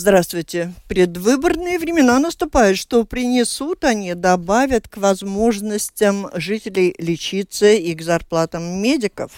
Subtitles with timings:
[0.00, 0.72] Здравствуйте.
[0.88, 2.78] Предвыборные времена наступают.
[2.78, 9.30] Что принесут они, добавят к возможностям жителей лечиться и к зарплатам медиков.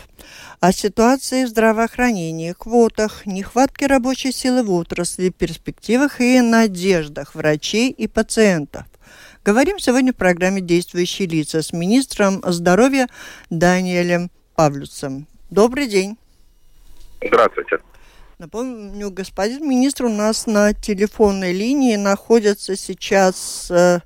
[0.61, 8.07] О ситуации в здравоохранении, квотах, нехватке рабочей силы в отрасли, перспективах и надеждах врачей и
[8.07, 8.85] пациентов.
[9.45, 13.09] Говорим сегодня в программе «Действующие лица» с министром здоровья
[13.51, 15.27] Даниэлем Павлюцем.
[15.51, 16.17] Добрый день.
[17.21, 17.81] Здравствуйте.
[18.43, 24.01] Напомню, господин министр у нас на телефонной линии находится сейчас э,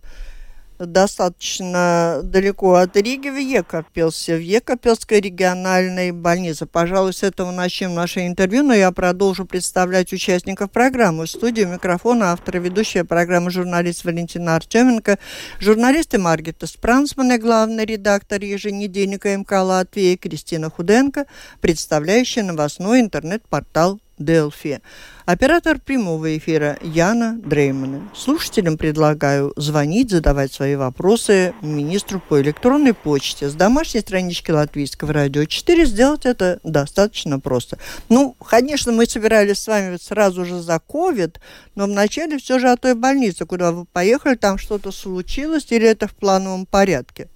[0.78, 6.67] достаточно далеко от Риги в Екапелсе, в Екапельской региональной больнице.
[6.67, 11.25] Пожалуй, с этого начнем наше интервью, но я продолжу представлять участников программы.
[11.25, 15.19] В студии микрофона автора ведущая программы журналист Валентина Артеменко,
[15.61, 21.25] журналисты Маргита Спрансман главный редактор еженедельника МК Латвии Кристина Худенко,
[21.62, 24.81] представляющая новостной интернет-портал Делфи.
[25.27, 28.09] Оператор прямого эфира Яна Дреймана.
[28.14, 35.44] Слушателям предлагаю звонить, задавать свои вопросы министру по электронной почте с домашней странички Латвийского радио
[35.44, 35.84] 4.
[35.84, 37.78] Сделать это достаточно просто.
[38.09, 41.37] Ну, конечно, мы собирались с вами сразу же за COVID,
[41.75, 46.09] но вначале все же о той больнице, куда вы поехали, там что-то случилось или это
[46.09, 47.28] в плановом порядке?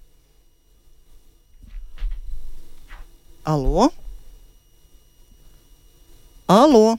[3.43, 3.91] Алло?
[6.51, 6.97] Алло.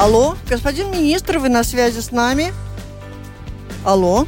[0.00, 2.54] Алло, господин министр, вы на связи с нами?
[3.84, 4.26] Алло.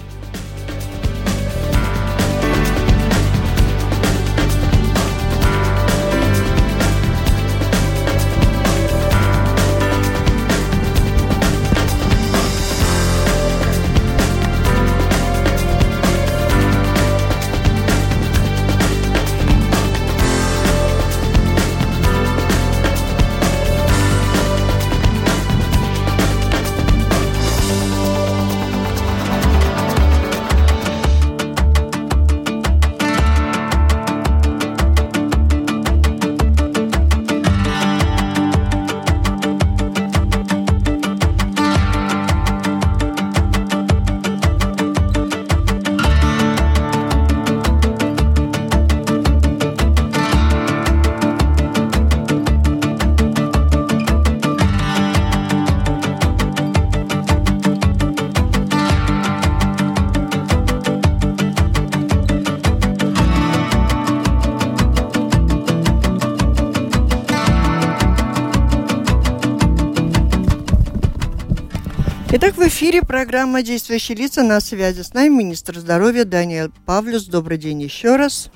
[72.83, 75.03] Эфире программа «Действующие лица» на связи.
[75.03, 77.27] С нами министр здоровья Даниэль Павлюс.
[77.29, 78.51] Добрый день еще раз.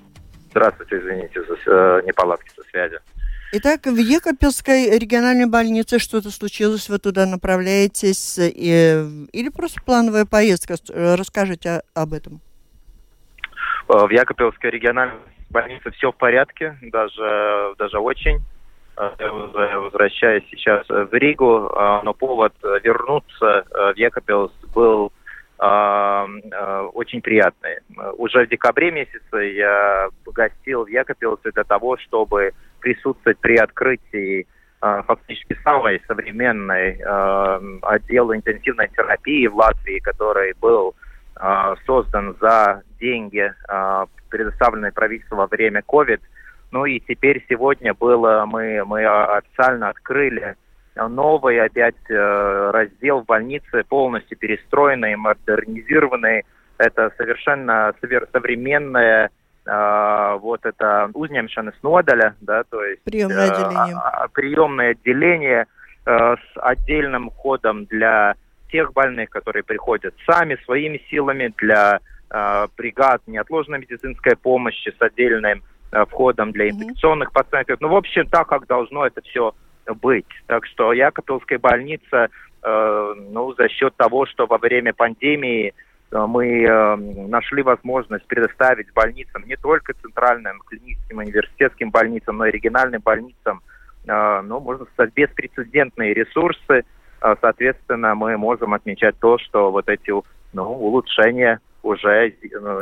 [0.50, 2.98] Здравствуйте, извините за э, неполадки со связи.
[3.52, 10.24] Итак, в Екапельской региональной больнице что-то случилось, вы туда направляетесь, и, э, или просто плановая
[10.24, 10.74] поездка?
[10.88, 12.40] Расскажите об этом.
[13.88, 15.20] Э, в Якопельской региональной
[15.50, 18.40] больнице все в порядке, даже, даже очень.
[18.98, 25.12] Э, возвращаясь сейчас в Ригу, э, но повод вернуться э, в Екапелс был
[25.58, 27.80] очень приятные.
[28.18, 32.50] Уже в декабре месяце я гостил в Якопилсе для того, чтобы
[32.80, 34.46] присутствовать при открытии
[34.80, 37.00] фактически самой современной
[37.80, 40.94] отдела интенсивной терапии в Латвии, который был
[41.86, 43.50] создан за деньги,
[44.28, 46.20] предоставленные правительством во время COVID.
[46.76, 50.56] Ну и теперь сегодня было, мы, мы официально открыли
[50.94, 56.44] новый опять э, раздел в больнице, полностью перестроенный, модернизированный.
[56.76, 57.94] Это совершенно
[58.30, 59.30] современная
[59.64, 65.66] э, вот это uzņemšanas nodaļа, да, то есть приемное э, отделение, э, приемное отделение
[66.04, 68.34] с отдельным входом для
[68.70, 72.00] тех больных, которые приходят сами своими силами, для
[72.76, 75.62] бригад неотложной медицинской помощи с отдельным
[76.10, 77.44] входом для инфекционных mm-hmm.
[77.44, 77.80] пациентов.
[77.80, 79.54] Ну, в общем, так, как должно это все
[79.94, 80.26] быть.
[80.46, 82.28] Так что Якопилская больница,
[82.62, 85.72] э, ну, за счет того, что во время пандемии
[86.10, 92.52] э, мы э, нашли возможность предоставить больницам, не только центральным клиническим университетским больницам, но и
[92.52, 93.62] региональным больницам,
[94.06, 96.84] э, ну, можно сказать, беспрецедентные ресурсы.
[97.22, 100.12] Э, соответственно, мы можем отмечать то, что вот эти
[100.52, 102.32] ну, улучшения уже э,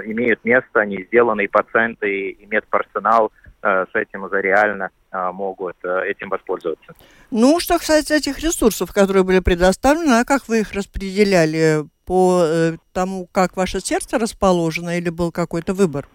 [0.07, 5.77] имеют место, они сделаны, и пациенты, и медперсонал э, с этим уже реально э, могут
[5.85, 6.95] этим воспользоваться.
[7.31, 12.45] Ну, что касается этих ресурсов, которые были предоставлены, а как вы их распределяли по
[12.93, 16.07] тому, как ваше сердце расположено, или был какой-то выбор?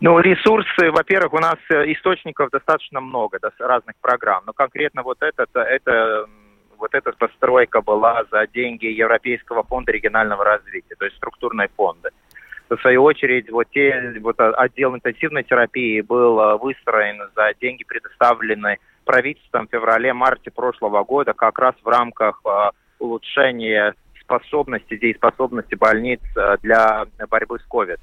[0.00, 4.42] Ну, ресурсы, во-первых, у нас источников достаточно много, разных программ.
[4.46, 6.26] Но конкретно вот этот, это
[6.80, 12.10] вот эта постройка была за деньги Европейского фонда регионального развития, то есть структурные фонды.
[12.68, 18.78] В свою очередь, вот, те, вот отдел интенсивной терапии был э, выстроен за деньги, предоставленные
[19.04, 26.58] правительством в феврале-марте прошлого года, как раз в рамках э, улучшения способности, дееспособности больниц э,
[26.62, 27.98] для борьбы с COVID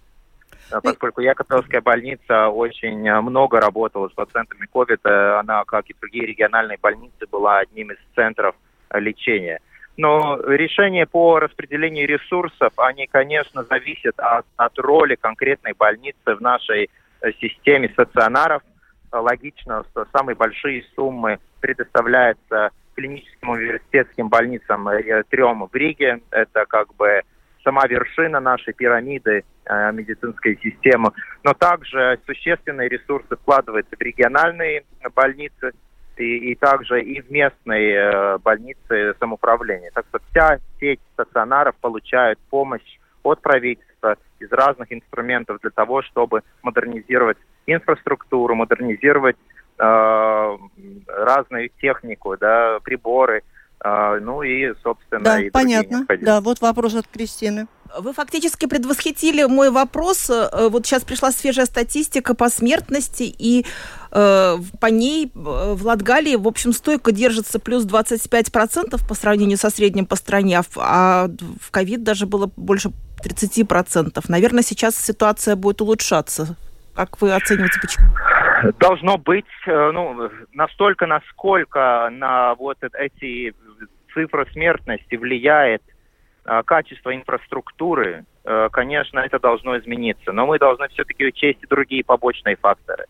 [0.83, 7.25] поскольку Яковлевская больница очень много работала с пациентами COVID, она, как и другие региональные больницы,
[7.31, 8.55] была одним из центров
[8.93, 9.59] лечения.
[9.97, 16.89] Но решения по распределению ресурсов, они, конечно, зависят от, от роли конкретной больницы в нашей
[17.21, 18.61] э, системе стационаров.
[19.11, 26.21] Логично, что самые большие суммы предоставляются клиническим университетским больницам э, трем в Риге.
[26.29, 27.23] Это как бы
[27.63, 31.11] сама вершина нашей пирамиды э, медицинской системы.
[31.43, 34.83] Но также существенные ресурсы вкладываются в региональные
[35.15, 35.71] больницы–
[36.17, 39.91] и, и также и в местной э, больнице самоуправления.
[39.93, 46.41] Так что вся сеть стационаров получает помощь от правительства из разных инструментов для того, чтобы
[46.61, 49.37] модернизировать инфраструктуру, модернизировать
[49.79, 50.57] э,
[51.07, 53.43] разную технику, да, приборы,
[53.83, 56.05] э, ну и, собственно, да, и понятно.
[56.21, 57.67] Да, вот вопрос от Кристины.
[57.99, 60.29] Вы фактически предвосхитили мой вопрос.
[60.29, 63.65] Э, вот сейчас пришла свежая статистика по смертности, и
[64.11, 69.69] э, по ней э, в Латгалии, в общем, стойко держится плюс 25% по сравнению со
[69.69, 71.27] средним по стране, а
[71.61, 72.91] в ковид даже было больше
[73.23, 74.23] 30%.
[74.27, 76.55] Наверное, сейчас ситуация будет улучшаться.
[76.95, 78.07] Как вы оцениваете, почему?
[78.79, 83.53] Должно быть, э, ну, настолько, насколько на вот эти
[84.13, 85.96] цифры смертности влияет Э,
[86.65, 90.31] качество инфраструктуры, э, конечно, это должно измениться.
[90.31, 93.05] Но мы должны все-таки учесть и другие побочные факторы.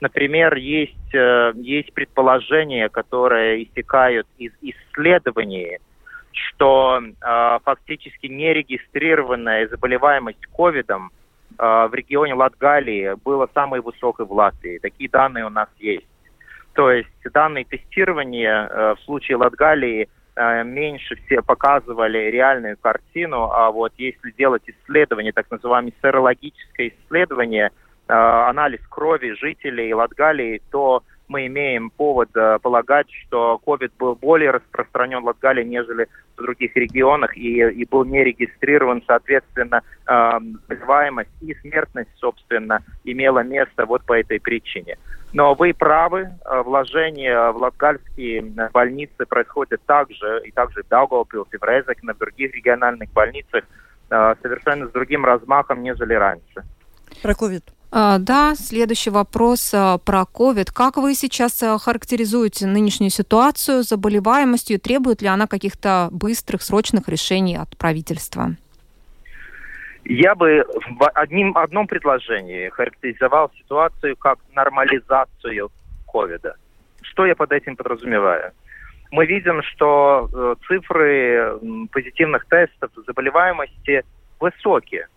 [0.00, 5.78] Например, есть, э, есть предположения, которые истекают из исследований,
[6.32, 7.00] что
[7.64, 11.10] фактически нерегистрированная заболеваемость ковидом
[11.58, 14.78] в регионе Латгалии была самой высокой в Латвии.
[14.78, 16.06] Такие данные у нас есть.
[16.74, 23.92] То есть данные тестирования в случае Латгалии– Э, меньше все показывали реальную картину, а вот
[23.98, 27.70] если делать исследование, так называемое серологическое исследование,
[28.08, 34.50] э, анализ крови жителей Латгалии, то мы имеем повод э, полагать, что COVID был более
[34.50, 40.30] распространен в Латгалии, нежели в других регионах, и, и был не регистрирован, соответственно, э,
[40.68, 44.98] заболеваемость и смертность, собственно, имела место вот по этой причине.
[45.32, 51.64] Но вы правы, э, вложения в латгальские больницы происходят также, и также в Даугавпилсе, в
[51.64, 53.64] Резекне, в других региональных больницах,
[54.10, 56.64] э, совершенно с другим размахом, нежели раньше.
[57.22, 57.62] Про COVID.
[57.92, 60.68] А, да, следующий вопрос а, про COVID.
[60.72, 64.78] Как вы сейчас а, характеризуете нынешнюю ситуацию с заболеваемостью?
[64.78, 68.56] Требует ли она каких-то быстрых, срочных решений от правительства?
[70.04, 70.64] Я бы
[70.98, 75.70] в одним, одном предложении характеризовал ситуацию как нормализацию
[76.06, 76.56] ковида.
[77.02, 78.52] Что я под этим подразумеваю?
[79.10, 81.58] мы видим, что э, цифры
[81.92, 84.04] позитивных тестов заболеваемости
[84.38, 85.08] высокие.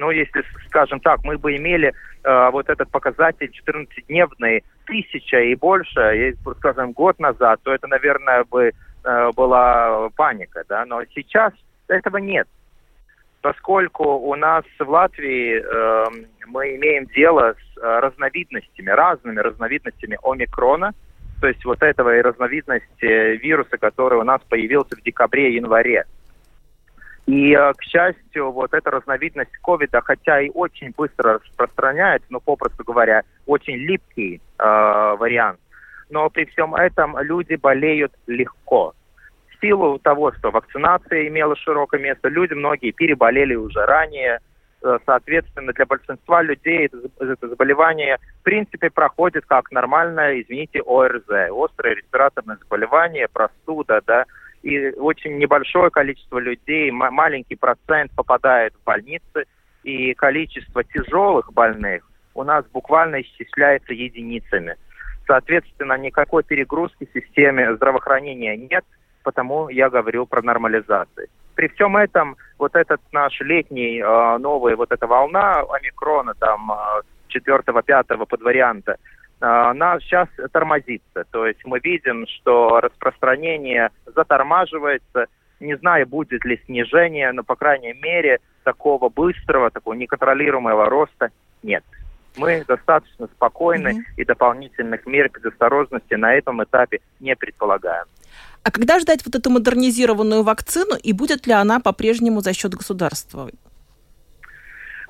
[0.00, 1.92] Ну, если, скажем так, мы бы имели
[2.24, 8.44] э, вот этот показатель 14-дневный, тысяча и больше, если, скажем, год назад, то это, наверное,
[8.44, 8.72] бы
[9.04, 11.52] э, была паника, да, но сейчас
[11.88, 12.48] этого нет.
[13.42, 16.06] Поскольку у нас в Латвии э,
[16.46, 20.94] мы имеем дело с э, разновидностями, разными разновидностями омикрона,
[21.42, 26.06] то есть вот этого и разновидности вируса, который у нас появился в декабре-январе.
[27.52, 33.22] Э, к счастью, вот эта разновидность ковида, хотя и очень быстро распространяется, но, попросту говоря,
[33.46, 35.60] очень липкий э, вариант,
[36.08, 38.94] но при всем этом люди болеют легко.
[39.50, 44.40] В силу того, что вакцинация имела широкое место, люди многие переболели уже ранее,
[44.82, 51.94] э, соответственно, для большинства людей это заболевание в принципе проходит как нормальное, извините, ОРЗ, острое
[51.94, 54.24] респираторное заболевание, простуда, да,
[54.62, 59.44] и очень небольшое количество людей, маленький процент попадает в больницы,
[59.82, 64.76] и количество тяжелых больных у нас буквально исчисляется единицами.
[65.26, 68.84] Соответственно, никакой перегрузки в системе здравоохранения нет,
[69.22, 71.28] потому я говорю про нормализацию.
[71.54, 77.02] При всем этом вот этот наш летний э, новый, вот эта волна омикрона, там, э,
[77.28, 78.96] четвертого-пятого подварианта,
[79.40, 81.24] она сейчас тормозится.
[81.30, 85.26] То есть мы видим, что распространение затормаживается.
[85.60, 91.30] Не знаю, будет ли снижение, но, по крайней мере, такого быстрого, такого неконтролируемого роста
[91.62, 91.84] нет.
[92.36, 94.14] Мы достаточно спокойны mm-hmm.
[94.16, 98.06] и дополнительных мер предосторожности на этом этапе не предполагаем.
[98.62, 103.50] А когда ждать вот эту модернизированную вакцину и будет ли она по-прежнему за счет государства?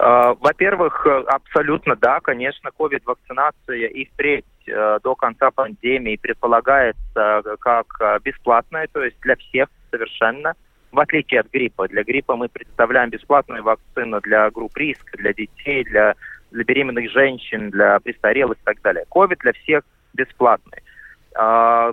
[0.01, 7.87] Э, во-первых, э, абсолютно да, конечно, ковид-вакцинация и впредь э, до конца пандемии предполагается как
[8.25, 10.55] бесплатная, то есть для всех совершенно,
[10.91, 11.87] в отличие от гриппа.
[11.89, 16.15] Для гриппа мы представляем бесплатную вакцину для групп риска, для детей, для,
[16.51, 19.05] для беременных женщин, для престарелых и так далее.
[19.11, 20.83] Ковид для всех бесплатный.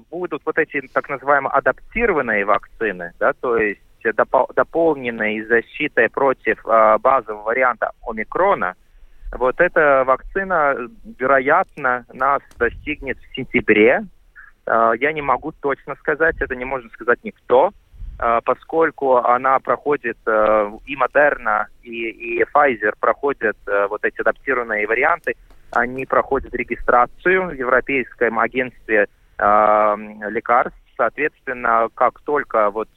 [0.09, 6.97] Будут вот эти так называемые адаптированные вакцины, да, то есть допол- дополненной защитой против э,
[6.99, 8.75] базового варианта омикрона,
[9.31, 10.75] вот эта вакцина,
[11.19, 14.05] вероятно, нас достигнет в сентябре.
[14.65, 17.71] Э, я не могу точно сказать, это не может сказать никто,
[18.19, 20.17] э, поскольку она проходит,
[20.85, 23.57] и Модерна, и, и Pfizer проходят
[23.89, 25.35] вот эти адаптированные варианты,
[25.71, 30.79] они проходят регистрацию в Европейском агентстве лекарств.
[30.95, 32.89] Соответственно, как только вот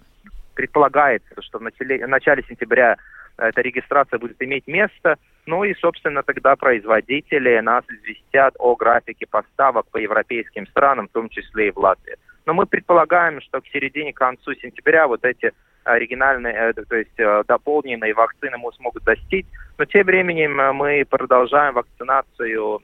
[0.60, 2.96] предполагается, что в начале, в начале сентября
[3.38, 5.16] эта регистрация будет иметь место.
[5.46, 11.30] Ну и, собственно, тогда производители нас известят о графике поставок по европейским странам, в том
[11.30, 12.16] числе и в Латвии.
[12.44, 15.52] Но мы предполагаем, что к середине, к концу сентября вот эти
[15.84, 19.46] оригинальные, э, то есть э, дополненные вакцины мы смогут достичь.
[19.78, 22.82] Но тем временем э, мы продолжаем вакцинацию,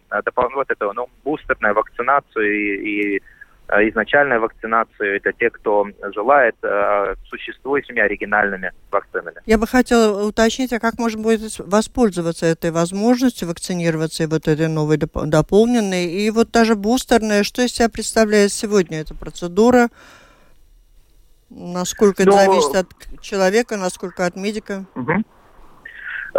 [0.55, 3.23] вот эту, ну, бустерную вакцинацию и, и
[3.69, 9.39] Э, изначальную вакцинацию для тех, кто желает э, существующими оригинальными вакцинами.
[9.45, 14.69] Я бы хотела уточнить, а как можно будет воспользоваться этой возможностью вакцинироваться и вот этой
[14.69, 19.89] новой дополненной, и вот даже бустерная, что из себя представляет сегодня эта процедура?
[21.51, 22.35] Насколько Но...
[22.35, 24.85] это ну, зависит от человека, насколько от медика?
[24.95, 25.25] Угу.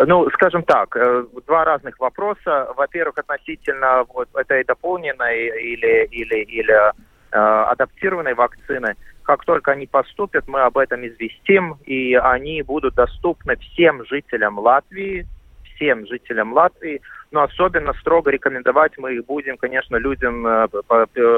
[0.05, 2.69] Ну, скажем так, э, два разных вопроса.
[2.77, 6.93] Во-первых, относительно вот этой дополненной или, или, или
[7.31, 8.96] адаптированной вакцины.
[9.24, 15.27] Как только они поступят, мы об этом известим, и они будут доступны всем жителям Латвии,
[15.75, 20.67] всем жителям Латвии, но особенно строго рекомендовать мы их будем, конечно, людям э,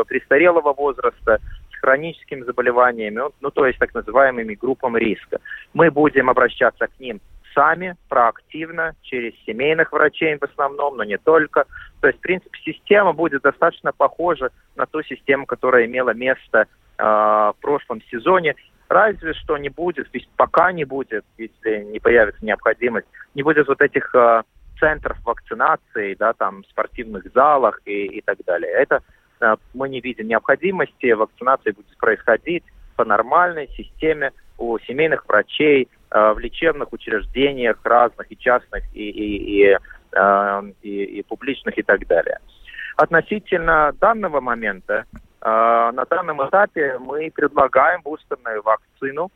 [0.08, 1.40] престарелого возраста,
[1.72, 5.40] с хроническими заболеваниями, ну, то есть так называемыми группами риска.
[5.74, 7.22] Мы будем обращаться к ним
[7.60, 11.66] сами, проактивно, через семейных врачей в основном, но не только.
[12.00, 17.04] То есть, в принципе, система будет достаточно похожа на ту систему, которая имела место э,
[17.04, 18.56] в прошлом сезоне.
[18.88, 24.16] Разве что не будет, пока не будет, если не появится необходимость, не будет вот этих
[24.16, 24.44] э,
[24.80, 28.72] центров вакцинации, да, там, спортивных залах и, и так далее.
[28.72, 29.04] Это
[29.42, 32.64] э, мы не видим необходимости, вакцинация будет происходить
[32.96, 39.78] по нормальной системе у семейных врачей, в лечебных учреждениях разных, и частных, и, и, и,
[40.14, 42.40] э, и, и публичных, и так далее.
[42.98, 49.32] Относительно данного момента, э, на данном этапе мы предлагаем бустерную вакцину.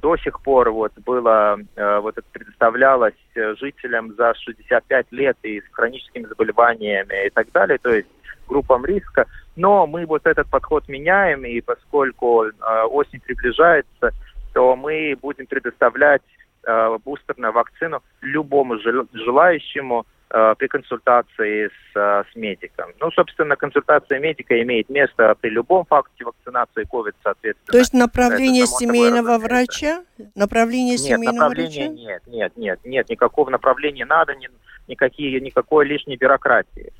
[0.00, 6.24] До сих пор вот было, вот это предоставлялось жителям за 65 лет и с хроническими
[6.24, 7.76] заболеваниями и так далее.
[7.76, 8.08] То есть
[8.46, 9.26] группам риска.
[9.56, 14.12] Но мы вот этот подход меняем, и поскольку э, осень приближается,
[14.54, 16.22] то мы будем предоставлять
[16.66, 22.92] э, бустерную вакцину любому желающему э, при консультации с, э, с медиком.
[23.00, 27.72] Ну, собственно, консультация медика имеет место при любом факте вакцинации COVID, соответственно.
[27.72, 30.04] То есть направление семейного врача?
[30.36, 32.02] Направление нет, семейного направления врача?
[32.02, 34.48] Нет, нет, нет, нет, никакого направления надо, ни,
[34.86, 36.92] никакие, никакой лишней бюрократии.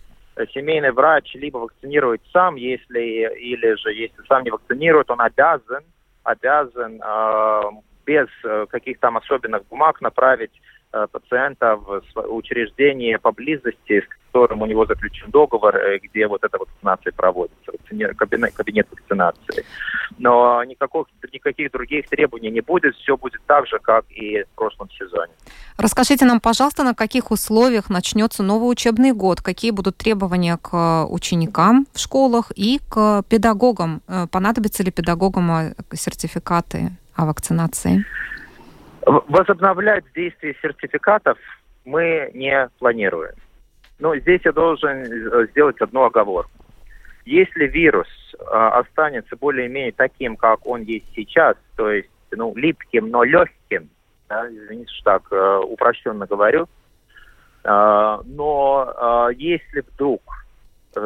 [0.52, 5.84] Семейный врач либо вакцинирует сам, если или же если сам не вакцинирует, он обязан
[6.25, 7.62] обязан э,
[8.07, 10.52] без э, каких там особенных бумаг направить
[11.13, 17.13] пациента в учреждение поблизости, с которым у него заключен договор, э, где вот эта вакцинация
[17.13, 17.73] проводится,
[18.17, 19.65] кабинет, вакцинации.
[20.19, 24.91] Но никаких, никаких других требований не будет, все будет так же, как и в прошлом
[24.91, 25.33] сезоне.
[25.79, 31.87] Расскажите нам, пожалуйста, на каких условиях начнется новый учебный год, какие будут требования к ученикам
[31.93, 34.03] в школах и к педагогам.
[34.31, 38.05] Понадобятся ли педагогам сертификаты о вакцинации?
[39.06, 41.38] Возобновлять действие сертификатов
[41.84, 43.34] мы не планируем.
[43.99, 46.50] Но здесь я должен э, сделать одну оговорку.
[47.25, 48.08] Если вирус
[48.38, 53.88] э, останется более-менее таким, как он есть сейчас, то есть ну, липким, но легким,
[54.28, 56.66] да, извините, что так э, упрощенно говорю,
[57.66, 60.20] но если вдруг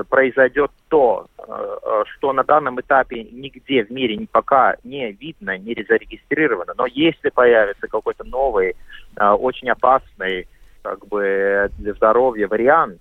[0.09, 5.75] произойдет то, э, э, что на данном этапе нигде в мире пока не видно, не
[5.75, 8.76] зарегистрировано, но если появится какой-то новый,
[9.16, 10.47] очень опасный
[10.83, 13.00] как бы для здоровья вариант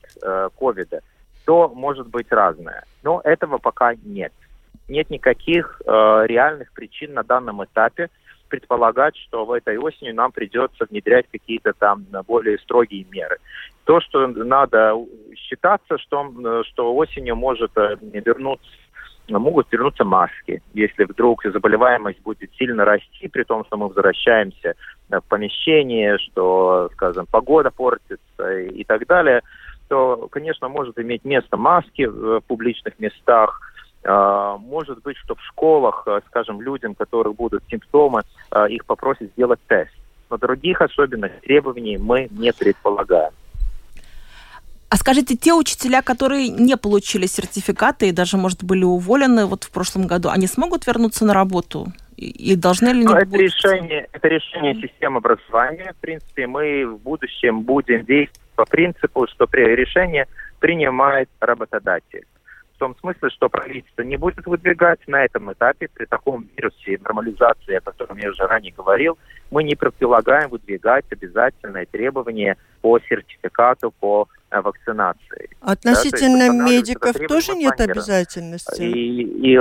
[0.58, 1.01] ковида,
[1.46, 2.84] то может быть разное.
[3.03, 4.34] Но этого пока нет.
[4.88, 8.10] Нет никаких реальных причин на данном этапе
[8.47, 13.37] предполагать, что в этой осени нам придется внедрять какие-то там более строгие меры.
[13.85, 14.93] То, что надо
[15.35, 18.67] считаться, что, что осенью может э, вернуться
[19.29, 24.75] могут вернуться маски, если вдруг заболеваемость будет сильно расти, при том, что мы возвращаемся
[25.09, 29.41] в помещение, что, скажем, погода портится и так далее,
[29.89, 33.60] то, конечно, может иметь место маски в публичных местах,
[34.08, 39.60] может быть, что в школах, э, скажем, людям, которых будут симптомы, э, их попросят сделать
[39.67, 39.91] тест.
[40.30, 43.32] Но других особенных требований мы не предполагаем.
[44.89, 49.72] А скажите, те учителя, которые не получили сертификаты и даже, может, были уволены вот в
[49.72, 51.88] прошлом году, они смогут вернуться на работу?
[52.15, 53.06] И должны ли они...
[53.06, 55.93] Ну, это, решение, это решение системы образования.
[55.98, 60.28] В принципе, мы в будущем будем действовать по принципу, что решение
[60.60, 62.26] принимает работодатель
[62.77, 67.75] в том смысле, что правительство не будет выдвигать на этом этапе, при таком вирусе нормализации,
[67.75, 69.17] о котором я уже ранее говорил,
[69.49, 75.49] мы не предполагаем выдвигать обязательные требования по сертификату по э, вакцинации.
[75.59, 78.83] Относительно да, медиков тоже нет обязательности?
[78.83, 79.57] И, и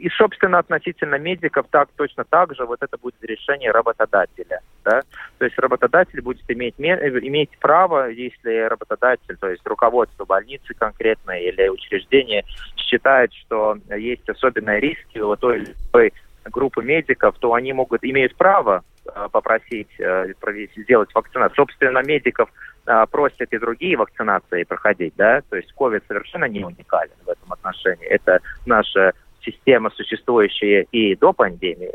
[0.00, 4.60] и, собственно, относительно медиков так точно так же вот это будет решение работодателя.
[4.82, 5.02] Да?
[5.38, 11.68] То есть работодатель будет иметь, иметь право, если работодатель, то есть руководство больницы конкретно или
[11.68, 12.44] учреждения
[12.76, 16.12] считает, что есть особенные риски у той или иной
[16.46, 20.32] группы медиков, то они могут, имеют право э, попросить э,
[20.76, 21.56] сделать вакцинацию.
[21.56, 22.48] Собственно, медиков
[22.86, 27.52] э, просят и другие вакцинации проходить, да, то есть COVID совершенно не уникален в этом
[27.52, 28.06] отношении.
[28.06, 29.12] Это наша
[29.50, 31.94] система, существующая и до пандемии,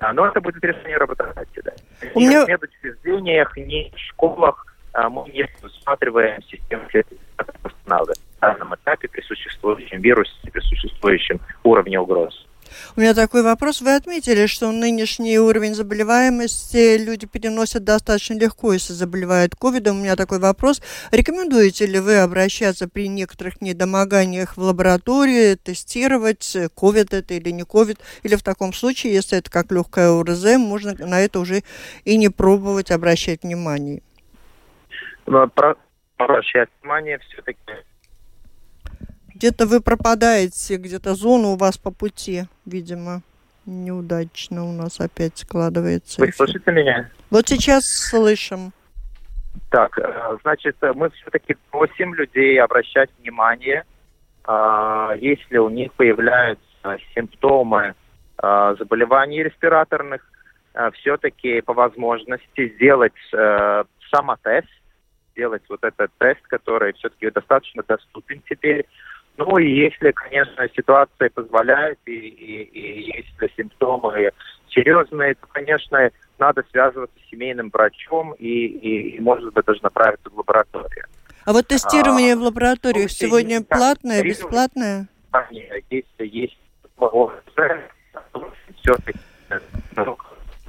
[0.00, 1.74] а, но это будет решение работодателя.
[2.14, 2.42] У меня...
[2.42, 6.82] Ни в медучреждениях, ни в школах а, мы не рассматриваем систему
[7.86, 8.00] на
[8.40, 12.46] данном этапе при существующем вирусе, при существующем уровне угроз.
[12.96, 13.80] У меня такой вопрос.
[13.80, 19.98] Вы отметили, что нынешний уровень заболеваемости люди переносят достаточно легко, если заболевают ковидом.
[19.98, 20.82] У меня такой вопрос.
[21.10, 27.98] Рекомендуете ли вы обращаться при некоторых недомоганиях в лабораторию, тестировать, ковид это или не ковид?
[28.22, 31.62] Или в таком случае, если это как легкая ОРЗ, можно на это уже
[32.04, 34.02] и не пробовать обращать внимание?
[35.26, 35.76] Ну, про
[36.16, 37.58] обращать внимание все-таки
[39.40, 43.22] где-то вы пропадаете, где-то зона у вас по пути, видимо.
[43.64, 46.20] Неудачно у нас опять складывается.
[46.20, 47.08] Вы слышите меня?
[47.30, 48.72] Вот сейчас слышим.
[49.70, 53.84] Так, э, значит, мы все-таки просим людей обращать внимание,
[54.44, 57.94] а, если у них появляются симптомы
[58.36, 60.20] а, заболеваний респираторных,
[60.74, 64.68] а, все-таки по возможности сделать э, самотест,
[65.32, 68.86] сделать вот этот тест, который все-таки достаточно доступен теперь
[69.40, 74.30] ну и если, конечно, ситуация позволяет, и, и, и если симптомы
[74.68, 80.28] серьезные, то, конечно, надо связываться с семейным врачом и, и, и может быть, даже направиться
[80.28, 81.06] в лабораторию.
[81.46, 85.08] А вот тестирование а, в лабораториях ну, сегодня платное, бесплатное?
[85.88, 86.58] Есть, есть
[88.82, 89.18] все-таки
[89.96, 90.18] ну,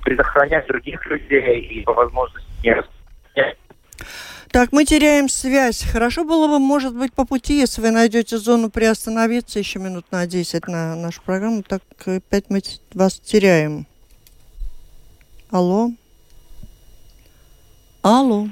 [0.02, 2.82] предохранять других людей и по возможности не
[4.52, 5.84] так, мы теряем связь.
[5.84, 10.28] Хорошо было бы, может быть, по пути, если вы найдете зону приостановиться еще минут на
[10.28, 12.62] 10 на нашу программу, так опять мы
[12.94, 13.88] вас теряем.
[15.50, 15.92] Алло?
[18.02, 18.50] Алло?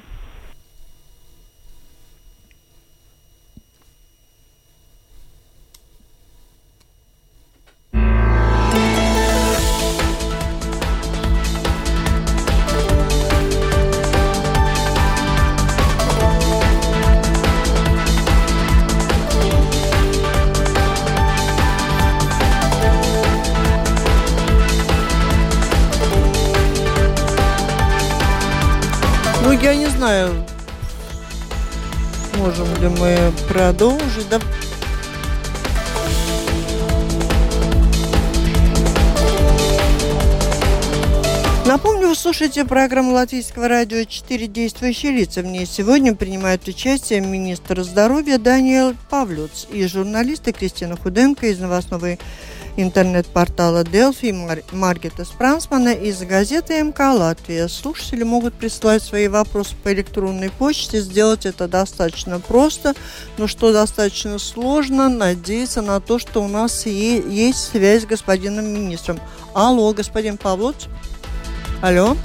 [29.70, 30.34] Я не знаю,
[32.38, 34.28] можем ли мы продолжить.
[34.30, 34.40] Да?
[41.68, 45.42] Напомню, вы слушаете программу Латвийского радио «Четыре действующие лица».
[45.42, 52.18] В ней сегодня принимают участие министр здоровья Даниэл Павлюц и журналисты Кристина Худенко из новостной
[52.82, 57.68] интернет-портала Delphi Мар Маргета Спрансмана из газеты МК Латвия.
[57.68, 61.02] Слушатели могут присылать свои вопросы по электронной почте.
[61.02, 62.94] Сделать это достаточно просто,
[63.38, 69.20] но что достаточно сложно, надеяться на то, что у нас есть связь с господином министром.
[69.54, 70.86] Алло, господин Павлович.
[71.82, 72.16] Алло.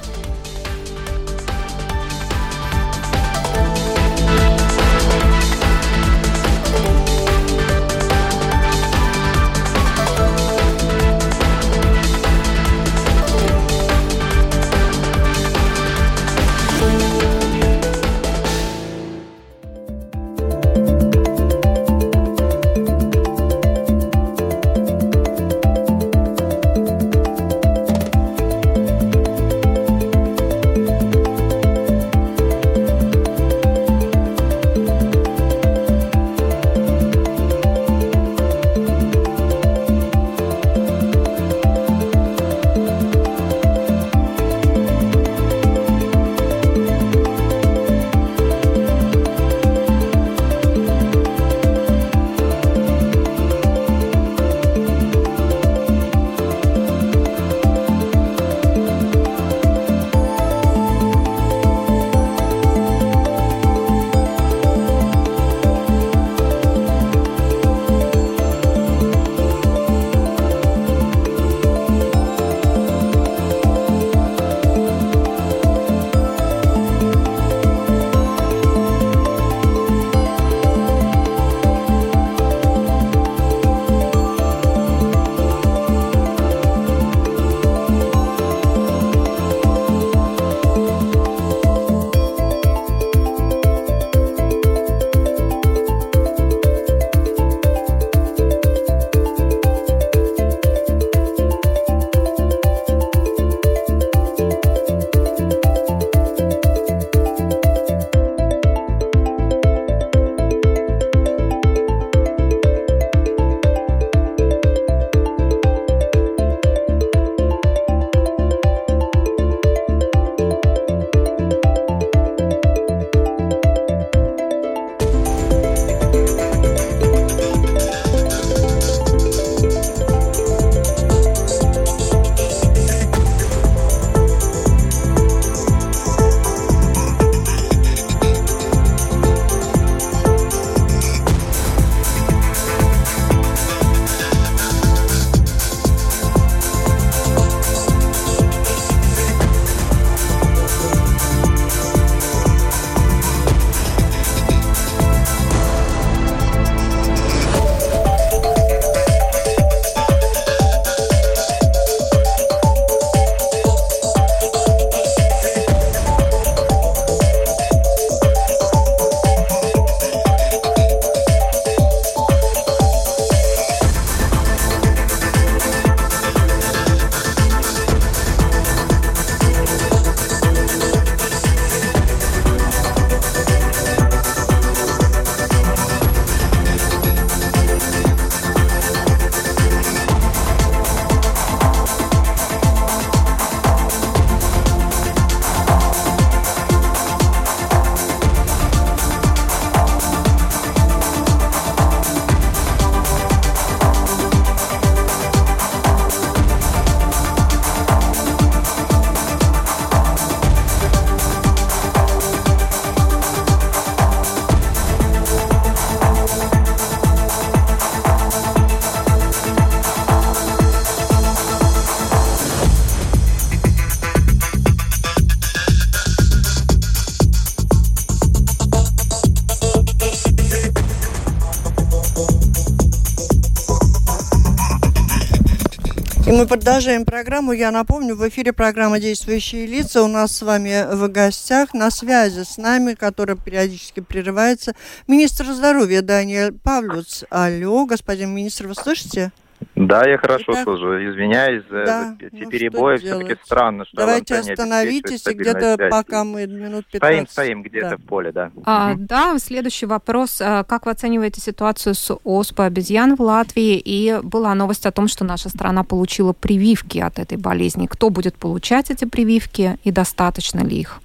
[236.35, 237.53] Мы продолжаем программу.
[237.53, 240.03] Я напомню, в эфире программа «Действующие лица».
[240.03, 244.75] У нас с вами в гостях на связи с нами, которая периодически прерывается,
[245.07, 247.23] министр здоровья Даниэль Павлюц.
[247.29, 249.31] Алло, господин министр, вы слышите?
[249.75, 250.97] Да, я хорошо Итак, служу.
[250.97, 252.97] Извиняюсь за да, эти ну, перебои.
[252.97, 256.95] Все-таки странно, что Давайте остановитесь, и где-то пока мы минут 15...
[256.95, 257.97] Стоим, стоим где-то да.
[257.97, 258.51] в поле, да.
[258.65, 259.01] А, угу.
[259.01, 260.41] Да, следующий вопрос.
[260.41, 263.81] А, как вы оцениваете ситуацию с оспой обезьян в Латвии?
[263.83, 267.87] И была новость о том, что наша страна получила прививки от этой болезни.
[267.87, 271.01] Кто будет получать эти прививки и достаточно ли их?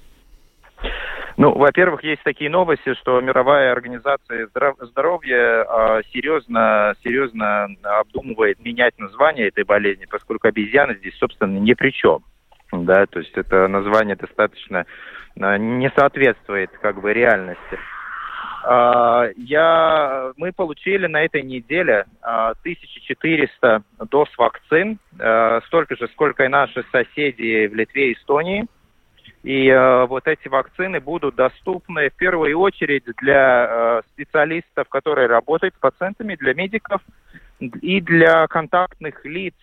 [1.41, 4.47] Ну, во-первых, есть такие новости, что мировая организация
[4.83, 11.93] здоровья э, серьезно, серьезно обдумывает менять название этой болезни, поскольку обезьяны здесь, собственно, ни при
[11.93, 12.19] чем.
[12.73, 14.85] Да, то есть это название достаточно
[15.41, 17.79] э, не соответствует как бы реальности.
[18.63, 24.99] Uh, я, мы получили на этой неделе uh, 1400 доз вакцин,
[25.69, 28.67] столько же, сколько и наши соседи в Литве и Эстонии.
[29.43, 35.75] И э, вот эти вакцины будут доступны в первую очередь для э, специалистов, которые работают
[35.75, 37.01] с пациентами, для медиков
[37.59, 39.55] и для контактных лиц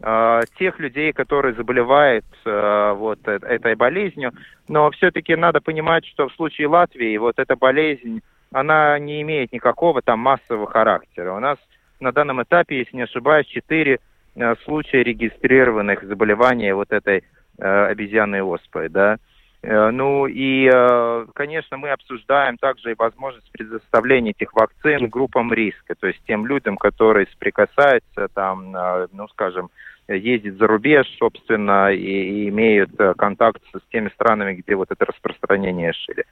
[0.00, 4.32] э, тех людей, которые заболевают э, вот э, этой болезнью.
[4.68, 8.20] Но все-таки надо понимать, что в случае Латвии вот эта болезнь,
[8.52, 11.32] она не имеет никакого там массового характера.
[11.32, 11.58] У нас
[11.98, 14.00] на данном этапе, если не ошибаюсь, четыре
[14.36, 17.24] э, случая регистрированных заболеваний вот этой
[17.58, 19.18] Э, обезьянной оспой, да.
[19.62, 25.94] Э, ну и, э, конечно, мы обсуждаем также и возможность предоставления этих вакцин группам риска,
[25.94, 28.72] то есть тем людям, которые соприкасаются, там,
[29.12, 29.70] ну, скажем,
[30.08, 35.92] ездят за рубеж, собственно, и, и имеют контакт с теми странами, где вот это распространение
[35.92, 36.24] шили.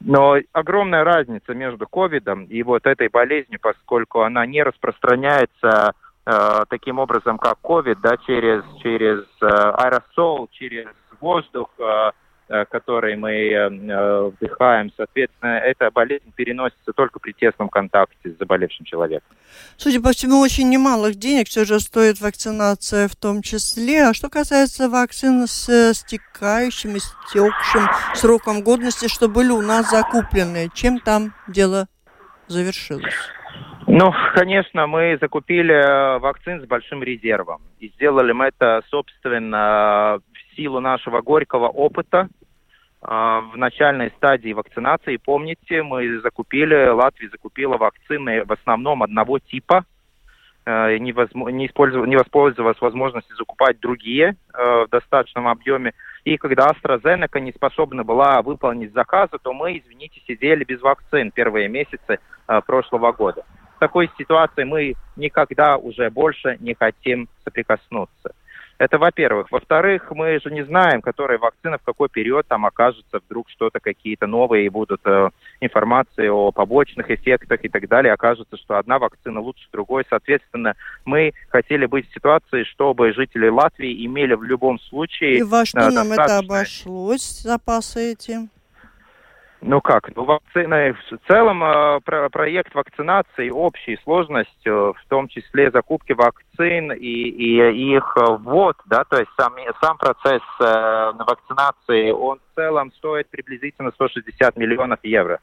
[0.00, 7.38] Но огромная разница между ковидом и вот этой болезнью, поскольку она не распространяется таким образом,
[7.38, 10.88] как COVID, да, через, через э, аэросол, через
[11.20, 12.10] воздух, э,
[12.70, 14.92] который мы вдыхаем.
[14.96, 19.34] Соответственно, эта болезнь переносится только при тесном контакте с заболевшим человеком.
[19.78, 24.04] Судя по всему, очень немалых денег все же стоит вакцинация в том числе.
[24.04, 31.00] А что касается вакцин с стекающим, истекшим сроком годности, что были у нас закуплены, чем
[31.00, 31.88] там дело
[32.48, 33.14] завершилось?
[33.86, 37.60] Ну, конечно, мы закупили э, вакцин с большим резервом.
[37.80, 42.28] И сделали мы это, собственно, в силу нашего горького опыта
[43.02, 45.18] э, в начальной стадии вакцинации.
[45.18, 49.84] Помните, мы закупили, Латвия закупила вакцины в основном одного типа,
[50.64, 51.68] э, не, возможно, не,
[52.06, 55.92] не воспользовалась возможностью закупать другие в достаточном объеме.
[56.24, 61.68] И когда AstraZeneca не способна была выполнить заказы, то мы, извините, сидели без вакцин первые
[61.68, 62.18] месяцы
[62.66, 63.44] прошлого года
[63.84, 68.32] такой ситуации мы никогда уже больше не хотим соприкоснуться.
[68.78, 69.52] Это во-первых.
[69.52, 74.26] Во-вторых, мы же не знаем, которая вакцина в какой период там окажется, вдруг что-то какие-то
[74.26, 75.28] новые будут э,
[75.60, 78.14] информации о побочных эффектах и так далее.
[78.14, 80.06] Окажется, что одна вакцина лучше другой.
[80.08, 85.38] Соответственно, мы хотели быть в ситуации, чтобы жители Латвии имели в любом случае...
[85.38, 88.48] И во что э, нам это обошлось, запасы эти?
[89.66, 95.70] Ну как, ну вакцины, в целом э, про, проект вакцинации общей сложностью, в том числе
[95.70, 102.40] закупки вакцин и, и их ввод, да, то есть сам, сам процесс э, вакцинации, он
[102.40, 105.40] в целом стоит приблизительно 160 миллионов евро.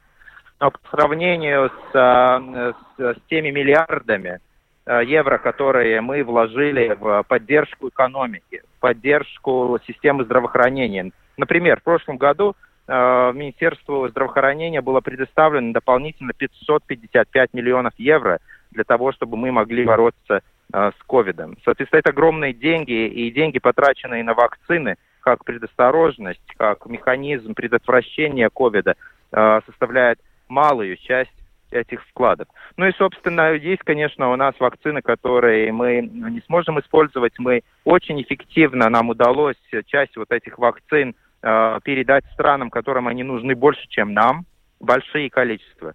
[0.60, 4.38] Но по сравнению с, э, с, с теми миллиардами
[4.86, 11.10] э, евро, которые мы вложили в поддержку экономики, поддержку системы здравоохранения.
[11.36, 12.56] Например, в прошлом году Э,
[12.88, 18.40] Министерству здравоохранения было предоставлено дополнительно 555 миллионов евро
[18.72, 20.40] для того, чтобы мы могли бороться
[20.72, 21.56] э, с ковидом.
[21.64, 28.96] Соответственно, это огромные деньги, и деньги, потраченные на вакцины, как предосторожность, как механизм предотвращения ковида,
[29.30, 30.18] э, составляет
[30.48, 31.30] малую часть
[31.70, 32.48] этих вкладов.
[32.76, 37.32] Ну и, собственно, есть, конечно, у нас вакцины, которые мы не сможем использовать.
[37.38, 41.14] Мы очень эффективно, нам удалось часть вот этих вакцин
[41.44, 44.46] Э, передать странам, которым они нужны больше, чем нам,
[44.78, 45.94] большие количества.